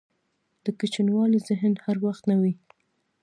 دکوچنیوالي 0.65 1.39
ذهن 1.49 1.73
هر 1.83 1.97
وخت 2.05 2.23
نه 2.31 2.35
وي. 2.41 2.53